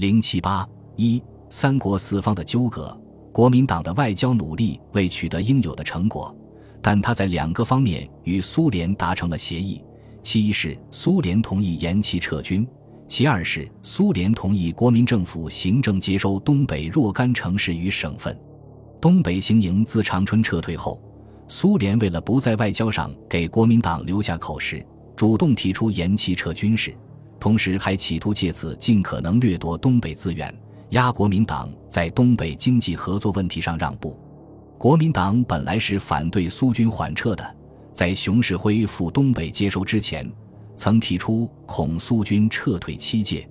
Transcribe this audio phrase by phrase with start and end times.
[0.00, 2.98] 零七八一三国四方的纠葛，
[3.30, 6.34] 国民党的外交努力未取得应有的成果，
[6.80, 9.84] 但他在两个方面与苏联达成了协议：
[10.22, 12.66] 其一是苏联同意延期撤军，
[13.06, 18.34] 其二是苏联同意国民政府行政接收东北若干城市与省份。
[19.02, 20.98] 东北行营自长春撤退后，
[21.46, 24.82] 苏联为了不在外交上给国民党留下口实，
[25.14, 26.96] 主动提出延期撤军时，
[27.40, 30.54] 同时还企图借此尽可能掠夺东北资源，
[30.90, 34.16] 压国民党在东北经济合作问题上让步。
[34.78, 37.56] 国民党本来是反对苏军缓撤的，
[37.92, 40.30] 在熊式辉赴东北接收之前，
[40.76, 43.48] 曾提出恐苏军撤退七界，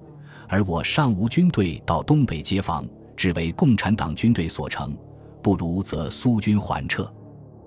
[0.47, 4.95] 而我尚无军队到东北接防，只为共产党军队所成。
[5.41, 7.11] 不如则苏军缓撤，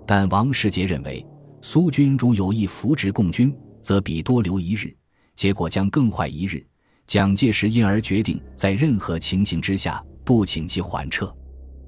[0.07, 1.25] 但王世杰认为，
[1.63, 4.95] 苏军如有意扶植共军，则比多留一日，
[5.35, 6.65] 结果将更坏一日。
[7.07, 11.35] 蒋介石因而决定在任何情形之下不请其缓撤。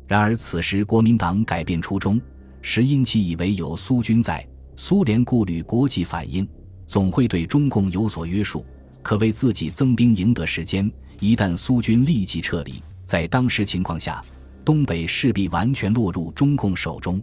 [0.07, 2.21] 然而此时国民党改变初衷，
[2.61, 6.47] 实因其以为有苏军在，苏联顾虑国际反应，
[6.87, 8.65] 总会对中共有所约束，
[9.03, 10.91] 可为自己增兵赢得时间。
[11.21, 14.23] 一旦苏军立即撤离，在当时情况下。
[14.65, 17.21] 东北势必完全落入中共手中，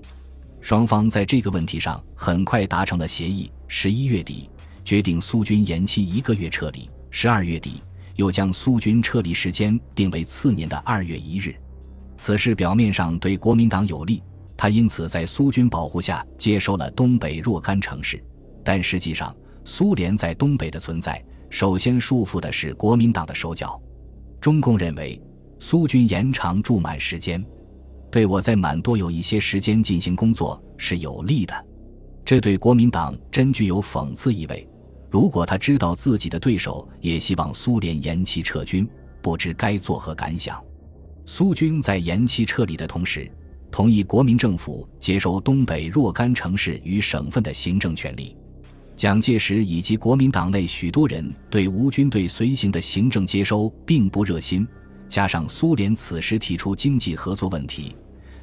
[0.60, 3.52] 双方在这个问题上很快达成了协议。
[3.68, 4.48] 十一月底，
[4.92, 7.82] 决定苏军延期一个月撤离；十二月底，
[8.18, 11.56] 又将苏军撤离时间定为次年的二月一日。
[12.18, 14.22] 此事表面上对国民党有利，
[14.58, 18.22] 他因此在苏军保护下接收了东北若干城市。
[18.66, 19.34] 但实际上，
[19.64, 23.82] 苏联在东北的存在，首先束缚的是国民党的手脚。
[24.42, 25.18] 中共认为。
[25.58, 27.42] 苏军延长驻满时间，
[28.12, 31.66] 对我在满多有一些时间进行工作是有利的。
[32.26, 34.68] 这对国民党真具有讽刺意味。
[35.12, 38.88] 如果他知道自己的对手也希望苏联延期撤军，
[39.22, 40.58] 不知该作何感想。
[41.26, 43.30] 苏军在延期撤离的同时，
[43.70, 48.38] 同意国民政府接收东北若干城市与省份的行政权力。
[48.96, 54.66] 蒋介石以及国民党内许多人对无军队随行的行政接收并不热心。
[55.10, 57.94] 加上苏联此时提出经济合作问题，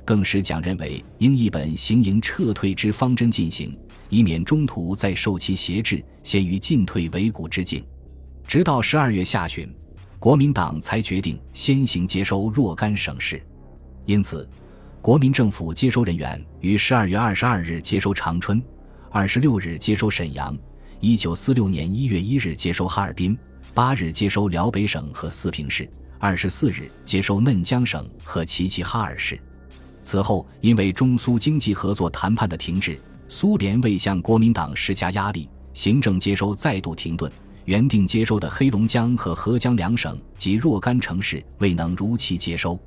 [0.05, 3.75] 更使蒋认为应一本行营撤退之方针进行，
[4.09, 7.85] 以免中途再受其挟制，陷于进退维谷之境。
[8.47, 9.73] 直到十二月下旬，
[10.19, 13.43] 国民党才决定先行接收若干省市。
[14.05, 14.49] 因此，
[15.01, 18.63] 国民政府接收人员于十二月二十二日接收长春，
[19.11, 20.57] 二十六日接收沈阳，
[21.01, 23.37] 一九四六年一月一日接收哈尔滨，
[23.75, 25.89] 八日接收辽北省和四平市。
[26.21, 29.39] 二十四日接收嫩江省和齐齐哈尔市，
[30.03, 37.31] 此后因为中苏经济合作谈判的停滞，苏联未向国民党施加压力，行政接收再度停顿。
[37.67, 42.79] 原定接收的黑龙江和合江两省及若干城市未能如期接收，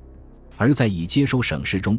[0.58, 1.98] 而在已接收省市中，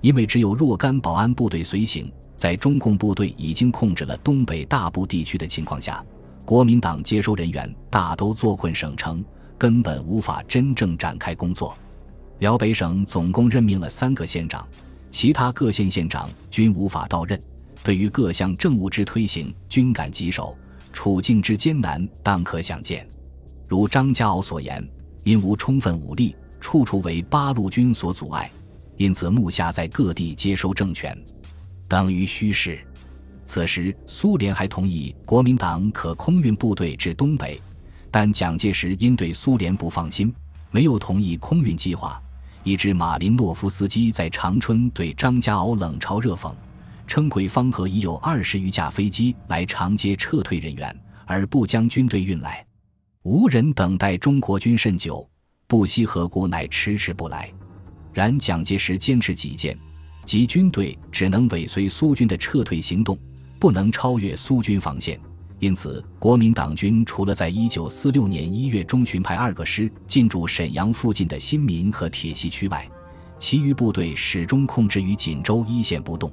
[0.00, 6.02] 因为只有若干保安部队随行，在中共部队已经控制了东北大部地区的情况下，
[6.46, 9.22] 国民党接收人员大都坐困省城。
[9.58, 11.76] 根本无法真正展开工作。
[12.40, 14.66] 辽北省总共任命了三个县长，
[15.08, 17.40] 其他各县县长均无法到任。
[17.82, 20.56] 对于各项政务之推行，均感棘手，
[20.92, 23.08] 处境之艰难，当可想见。
[23.66, 24.86] 如张家敖所言，
[25.24, 28.50] 因无充分武力，处处为八路军所阻碍，
[28.96, 31.16] 因此目下在各地接收政权，
[31.88, 32.78] 等于虚事。
[33.44, 37.60] 此时，苏联还同意国民党可空运部队至东北。
[38.10, 40.32] 但蒋介石因对苏联不放心，
[40.70, 42.22] 没有同意空运计划，
[42.62, 46.52] 以致马林诺夫斯基在长春对张家敖冷嘲热讽，
[47.06, 50.96] 称鬼方河已有二十余架飞机来长接撤退人员，
[51.26, 52.64] 而不将军队运来，
[53.22, 55.28] 无人等待中国军甚久，
[55.66, 57.52] 不惜何故，乃迟迟不来。
[58.12, 59.76] 然蒋介石坚持己见，
[60.24, 63.18] 即军队只能尾随苏军的撤退行动，
[63.58, 65.18] 不能超越苏军防线。
[65.58, 72.88] 因此，国民党军除了在一九四六年一月中旬派二个师进驻沈阳附近的新民和铁西区外，
[73.38, 76.32] 其余部队始终控制于锦州一线不动。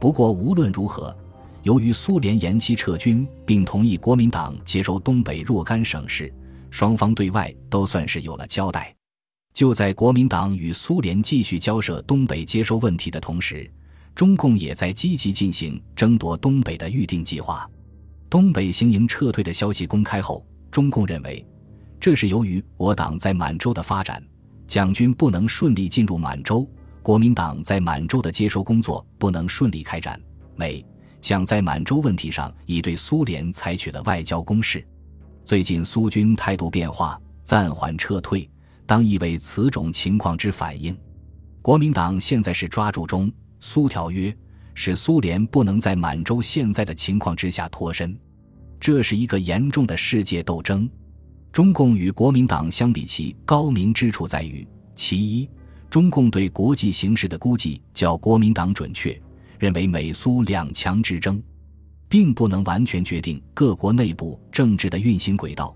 [0.00, 1.16] 不过，无论如何，
[1.64, 6.32] 由于苏联延期撤军，并同意国民党接收东北若干省市，
[6.70, 8.94] 双方对外都算是有了交代。
[9.52, 13.68] 就在国民党与苏联继续交涉东北接收问题的同时，
[14.14, 17.68] 中共也在积极进行争夺东北的预定计划。
[18.30, 21.44] 东北行营撤退的消息公开后，中共认为，
[21.98, 24.22] 这是由于我党在满洲的发展，
[24.68, 26.64] 蒋军不能顺利进入满洲，
[27.08, 30.20] 国民党在满洲的接收工作不能顺利开展。
[30.56, 30.84] 美、
[31.22, 34.86] 蒋在满洲问题上已对苏联采取了外交攻势。
[35.42, 38.46] 最近苏军态度变化，暂缓撤退，
[38.84, 40.94] 当意为此种情况之反应。
[41.62, 44.36] 国民党现在是抓住中苏条约，
[44.74, 48.14] 使苏联不能在满洲现在的情况之下脱身，
[48.78, 50.86] 这是一个严重的世界斗争。
[51.52, 55.48] 中共与国民党相比，其高明之处在于：其一，
[55.90, 59.18] 中共对国际形势的估计较国民党准确，
[59.58, 61.42] 认为美苏两强之争，
[62.10, 65.74] 并不能完全决定各国内部政治的运行轨道，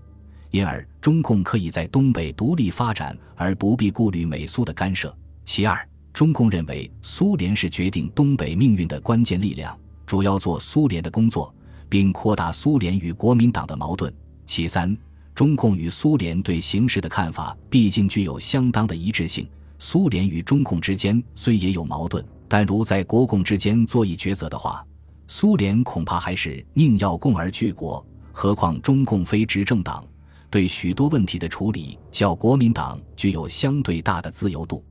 [0.51, 5.15] 因而中共可以在东北独立发展，而不必顾虑美苏的干涉。
[5.45, 9.75] 其二，中共认为苏联是决定东北命运的关键力量，
[10.05, 11.51] 主要做苏联的工作，
[11.89, 14.13] 并扩大苏联与国民党的矛盾。
[14.45, 14.95] 其三。
[15.33, 19.47] 中共与苏联对形势的看法毕竟具有相当的一致性。
[19.85, 24.81] 苏联与中共之间虽也有矛盾，但如在国共之间做一抉择的话，
[25.27, 28.03] 苏联恐怕还是宁要共而拒国。
[28.31, 30.01] 何况中共非执政党，
[30.49, 34.81] 对许多问题的处理较国民党具有相对大的自由度。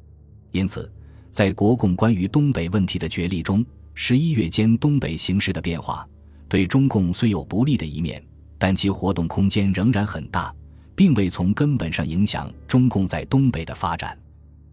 [0.50, 0.92] 因此，
[1.30, 6.06] 在国共关于东北问题的决力中，十一月间东北形势的变化，
[6.50, 8.22] 对中共虽有不利的一面。
[8.58, 10.54] 但其活动空间仍然很大，
[10.94, 14.16] 并未从根本上影响中共在东北的发展。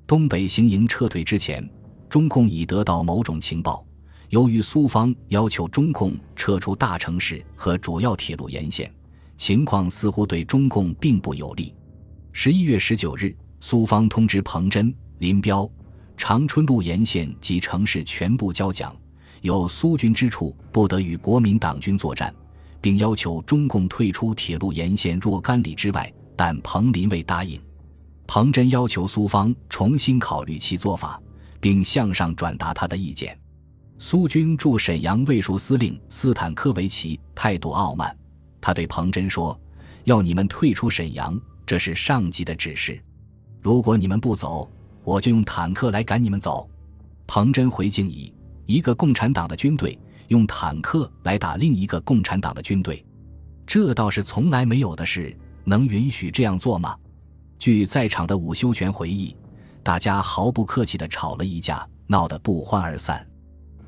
[0.10, 1.64] 东北行营撤退之前，
[2.10, 3.86] 中共已得到某种情报，
[4.30, 8.92] 由于苏方要求中共撤出大城市和主要铁路沿线，
[9.38, 11.76] 情况似乎对中共并不有利。
[12.32, 15.70] 十一月十九日，苏方通知彭真、林彪，
[16.18, 18.98] 长春路沿线及城市全部交蒋，
[19.42, 22.34] 有苏军之处不得与国民党军作战。
[22.82, 27.62] 并要求中共退出铁路沿线若干里之外，但彭林未答应。
[28.32, 31.20] 彭真要求苏方重新考虑其做法，
[31.60, 33.36] 并向上转达他的意见。
[33.98, 38.16] 苏军驻沈阳卫戍司令斯坦科维奇态度傲慢，
[38.62, 39.60] 他对彭真说
[40.06, 43.02] ：“要你们退出沈阳，这是上级的指示。
[43.64, 44.70] 如果你们不走，
[45.04, 46.70] 我就用坦克来赶你们走。”
[47.26, 48.32] 彭真回敬以
[48.68, 49.98] ：“一个共产党的军队。”
[50.30, 53.04] 用坦克来打另一个共产党的军队，
[53.66, 55.36] 这倒是从来没有的事。
[55.66, 56.96] 能允许这样做吗？
[57.60, 59.36] 据在场的伍修权回忆，
[59.84, 63.28] 大家毫不客气地吵了一架，闹得不欢而散。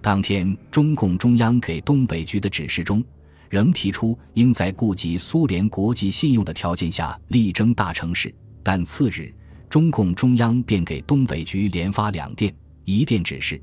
[0.01, 3.01] 当天，中共中央给东北局的指示中，
[3.50, 8.33] 仍提出应在顾及苏联国际信用的条件下力争大城市。
[8.62, 9.33] 但次日，
[9.69, 12.53] 中共中央便给东北局连发两电，
[12.83, 13.62] 一电指示：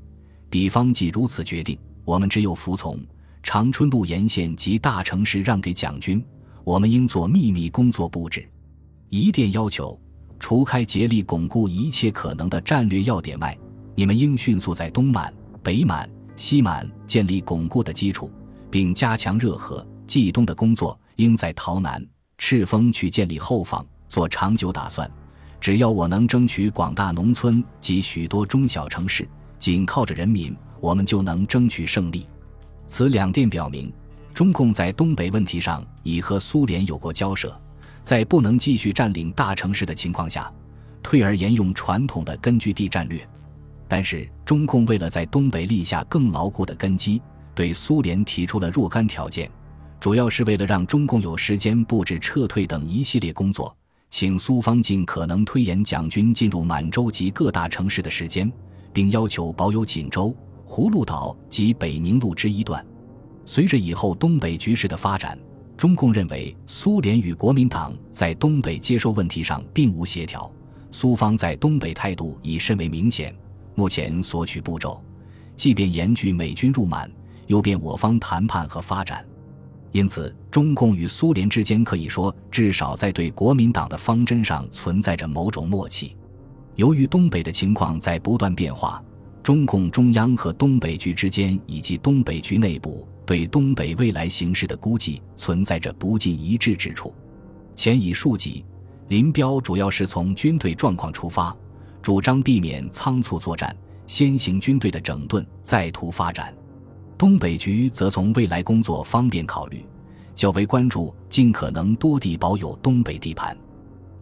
[0.49, 1.77] 彼方既如此决定。
[2.03, 2.99] 我们只有服从。
[3.43, 6.23] 长春路沿线及大城市让给蒋军，
[6.63, 8.49] 我们应做秘密工作布置。
[9.09, 9.99] 一电要求，
[10.39, 13.57] 除开竭力巩固一切可能的战略要点外，
[13.95, 18.31] 你们应迅速在东满、北满、西满建立巩固的基础，
[18.69, 20.97] 并加强热河、冀东的工作。
[21.15, 22.01] 应在洮南、
[22.37, 25.11] 赤峰去建立后方，做长久打算。
[25.59, 29.27] 只要我能争取广大农村及许多中小城市，
[29.57, 30.55] 紧靠着人民。
[30.79, 32.25] 我们就能争取胜利。
[32.87, 33.91] 此两电表明，
[34.33, 37.53] 中共在东北问题上已和苏联有过交涉，
[38.01, 40.51] 在不能继续占领大城市的情况下，
[41.03, 43.27] 退而沿用传统的根据地战略。
[43.87, 47.21] 但是，中共为了在东北立下更牢固的根基，
[47.55, 49.49] 对苏联提出了若干条件，
[49.99, 53.75] 主要是为了让中共有时间布置撤退等一系列工作，
[54.09, 58.51] 请苏方尽可能推延蒋军进入满洲及各大城市的时间，
[58.93, 60.35] 并要求保有锦州。
[60.67, 62.85] 葫芦岛及北宁路之一段，
[63.43, 65.35] 随着以后东北局势的发展，
[65.79, 70.51] 中共认为苏联与国民党在东北接收问题上并无协调，
[70.91, 73.33] 苏方在东北态度已甚为明显。
[73.75, 75.01] 目前索取步骤，
[75.55, 77.09] 即便严拒美军入满，
[77.47, 79.25] 又便我方谈判和发展。
[79.93, 86.13] 因此，中共与苏联之间可以说至少在对国民党的方针上存在着某种默契。
[86.75, 89.01] 由于东北的情况在不断变化。
[89.41, 97.13] 中共中央和东北局之间，以及东北局内部对东北未来形势的估计，存在着不尽一致之处。
[97.75, 98.65] 前已述及，
[99.07, 101.55] 林彪主要是从军队状况出发，
[102.01, 106.51] 主张避免仓促作战，先行军队的整顿，再图发展；
[107.19, 109.85] 东北局则从未来工作方便考虑，
[110.33, 113.55] 较为关注尽可能多地保有东北地盘。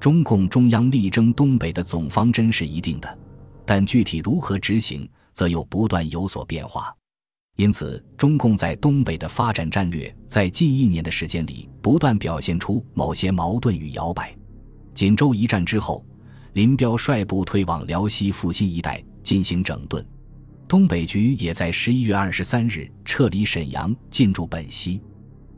[0.02, 3.18] 中共中央力争东北的总方针是一定的，
[3.66, 5.10] 但具体如何执行？
[5.34, 6.94] 则又不断有所变化，
[7.58, 14.34] 因此中共在东北的发展战略在近一年的时间里不断表现出某些矛盾与摇摆。
[14.94, 16.06] 锦州一战之后，
[16.54, 20.06] 林彪率部退往辽西阜新一带进行整顿，
[20.68, 25.02] 东北局也在十一月二十三日撤离沈阳进驻本溪。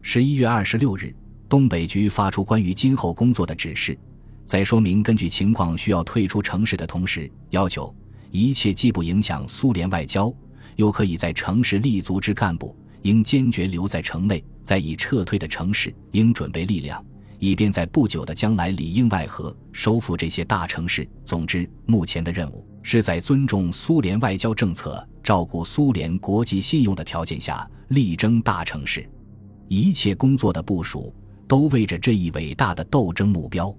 [0.02, 1.14] 十一月二十六日，
[1.50, 3.98] 东北局发出关于今后工作的指示，
[4.46, 7.94] 在说明根据情况需要退出城市的同时，要求
[8.32, 10.34] 一切既不影响苏联外交，
[10.80, 17.06] 又可以在城市立足之干部，应坚决留在城内；在已撤退的城市，应准备力量，
[17.38, 21.06] 以便在不久的将来里应外合，收复这些大城市。
[21.26, 29.06] 总之，目前的任务是在尊重苏联外交政策、照顾苏联国际信用的条件下，力争大城市。
[29.68, 31.14] 一切工作的部署
[31.46, 33.76] 都为着这一伟大的斗争目标。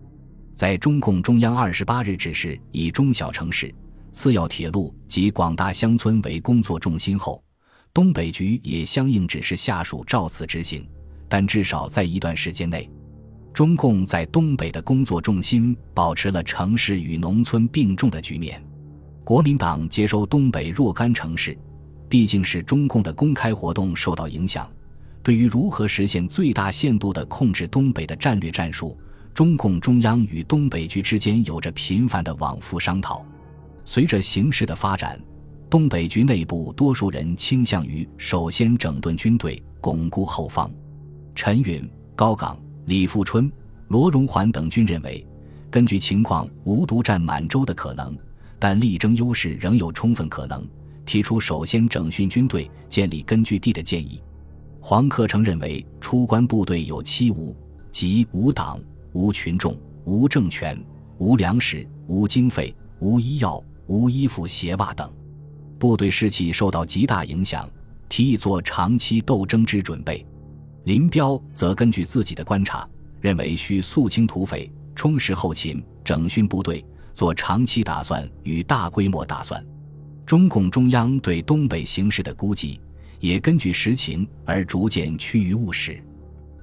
[0.55, 3.75] 在中共中央二十八日指示以中小城市、
[4.13, 7.43] 次要铁路及广大乡村为工作重心后，
[7.93, 10.87] 东北局也相应指示下属照此执行。
[11.29, 12.91] 但至少在一段时间内，
[13.53, 18.63] 中共在东北的工作重心保持了城市与农村并重的局面。
[19.23, 21.57] 国民党接收东北若干城市，
[22.09, 24.69] 毕竟是中共的公开活动受到影响。
[25.23, 28.97] 对于如何实现最大限度地控制东北的战略战术。
[29.33, 33.25] 中共中央与东北局之间有着频繁的往复商讨。
[33.85, 35.21] 随着形势的发展，
[35.69, 40.71] 东北局内部多数人倾向于首先整顿军队，巩固后方。
[41.35, 43.51] 陈云、高岗、李富春、
[43.89, 45.27] 罗荣桓等均认为，
[45.71, 48.17] 根据情况无独占满洲的可能，
[48.59, 50.67] 但力争优势仍有充分可能，
[51.05, 54.21] 提出首先整训军队、建立根据地的建议。
[54.81, 57.57] 黄克诚认为，出关部队有七无，
[57.91, 58.81] 即无党。
[59.13, 60.81] 无群众，无政权，
[61.19, 63.61] 无粮食，无经费，无医药，
[63.91, 65.13] 无衣服鞋袜等，
[65.77, 67.69] 部队士气受到极大影响，
[68.09, 70.25] 提议做长期斗争之准备。
[70.85, 72.89] 林彪则根据自己的观察，
[73.21, 79.61] 认为需肃清土匪，充实后勤，整训部队，做长期打算与大规模打算。
[80.25, 82.81] 中共中央对东北形势的估计，
[83.19, 86.01] 也根据实情而逐渐趋于务实。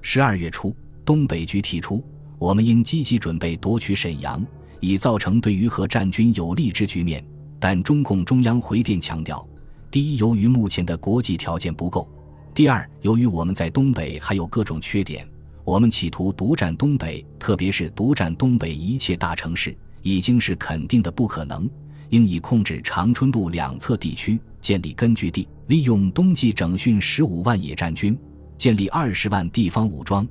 [0.00, 2.02] 十二月初，东北局提出。
[2.38, 4.46] 我们应积极准备夺取沈阳，
[4.80, 7.24] 以造成对于和战军有利之局面。
[7.60, 9.46] 但中共中央回电强调：
[9.90, 12.08] 第一，由于目前的国际条件不够；
[12.54, 15.26] 第二，由于我们在东北还有各种缺点，
[15.64, 21.68] 我们企图独占东北，特别是独占东北一切大城市，已经是肯定的不可能。
[22.10, 28.18] 应以控制长春路两侧地区，建立根据地，利用冬季整训十五万野战军，
[28.56, 30.26] 建立二十万地方武装。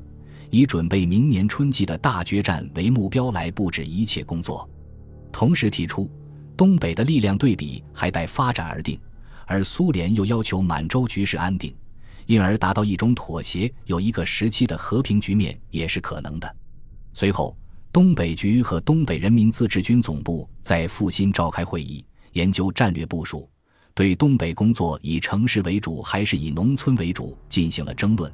[0.50, 4.70] 以准备明年春季的大决战为目标来布置一切工作，
[5.32, 6.10] 同时提出
[6.56, 9.00] 东北的力量对比还待发展而定，
[9.46, 11.76] 而苏联又要求满洲局势安定，
[12.26, 16.56] 因而达到一种妥协，有一个时期的和平局面也是可能的。
[17.14, 17.58] 随后，
[17.92, 23.50] 东北局和东北人民自治军总部在阜新召开会议，研究战略部署，
[23.94, 28.32] 对东北工作以城市为主还是以农村为主进行了争论。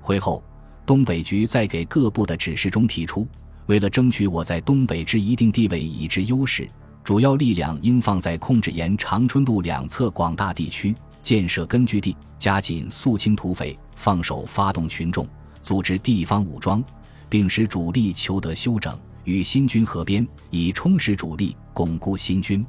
[0.00, 0.42] 会后。
[0.84, 3.26] 东北局在给各部的指示中提出，
[3.66, 6.68] 为了争取我在东北之一定地位以之优势，
[7.04, 15.26] 主要力量应放在控制沿长春路两侧广大地区，建设根据地，加紧肃清土匪，放手发动群众，
[15.60, 16.82] 组织地方武装，
[17.28, 22.64] 并使主力求得休整，与新军合编，以充实主力，巩固新军。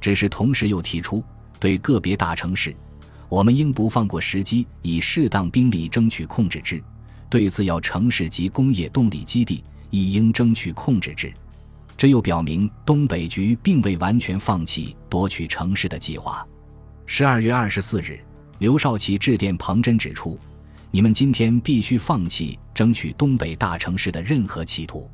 [0.00, 1.22] 只是同时又提出，
[1.60, 2.74] 对个别大城市，
[3.28, 6.82] 我们应不放过时机，以适当兵力争取控制之。
[7.34, 11.34] 对次要城市及工业动力基地，亦应争取控制之。
[11.96, 16.46] 这又表明东北局并未完全放弃夺取城市的计划。
[17.06, 18.20] 十二月二十四日，
[18.60, 20.38] 刘少奇致电彭真，指出
[20.92, 25.10] ：“你们今天必须放弃争取东北大城市的任何企图。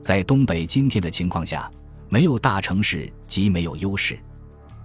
[0.00, 1.68] 在东北今天的情况下，
[2.08, 4.16] 没有大城市即没有优势。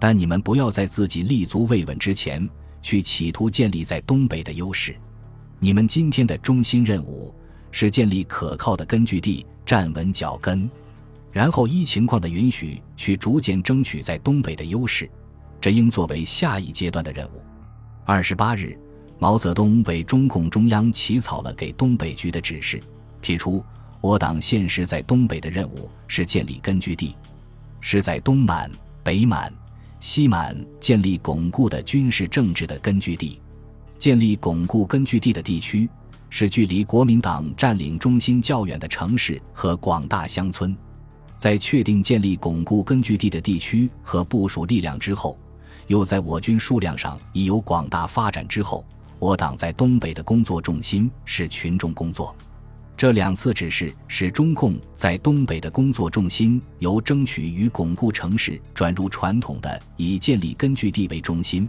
[0.00, 2.50] 但你们不要在自己立足未稳之前，
[2.82, 4.92] 去企图建立在东北的优势。”
[5.64, 7.32] 你们今天的中心任务
[7.70, 10.68] 是建立可靠的根据地，站稳脚跟，
[11.30, 15.08] 然后依情况的允许去逐渐争取在东北的优势，
[15.60, 17.40] 这应作为下一阶段的任务。
[18.04, 18.76] 二十八日，
[19.20, 22.82] 毛泽东为中共中央起草了给东北局的指示，
[23.20, 23.64] 提出
[24.00, 27.14] 我党现时在东北的任务是建立根据地，
[27.80, 28.68] 是在东满、
[29.04, 29.54] 北满、
[30.00, 33.40] 西满建立巩固的军事政治的根据地。
[34.02, 35.88] 建立巩固根据地的地区，
[36.28, 40.76] 是距离国民党占领中心较远的城市和广大乡村。
[41.36, 45.38] 在确定建立巩固根据地的地区和部署力量之后，
[45.86, 48.84] 又在我军数量上已有广大发展之后，
[49.20, 52.34] 我党在东北的工作重心是群众工作。
[52.96, 61.68] 这两次指示使中共在东北的工作重心由争取与巩固城市转入传统的以建立根据地为中心。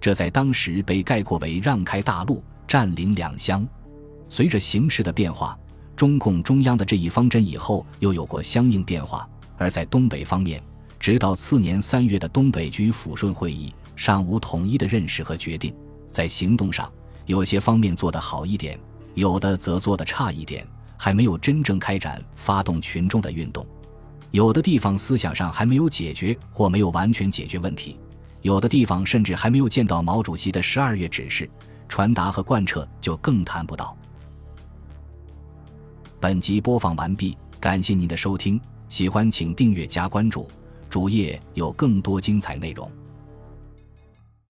[0.00, 3.66] 这在当时被概括为让开大陆、占领两厢。
[4.28, 5.58] 随着形势的变化，
[5.94, 9.28] 中共中央的这一方针以后又有过相应变化。
[9.58, 10.62] 而在东北方面，
[10.98, 15.74] 直到次年三月的东北局抚顺会议，尚无统一的认识和决定。
[16.10, 16.90] 在行动上，
[17.26, 18.78] 有些方面做得好一点，
[19.14, 20.66] 有的则做得差一点，
[20.96, 23.66] 还没有真正开展发动群众的运动。
[24.30, 27.98] 有的地方思想上还没有解决或没有完全解决问题，
[28.42, 31.48] 有的地方甚至还没有见到毛主席的十二月指示，
[31.88, 33.96] 传达和贯彻就更谈不到。
[36.18, 40.48] 本集播放完毕，感谢您的收听，喜欢请订阅加关注，
[40.88, 42.90] 主页有更多精彩内容。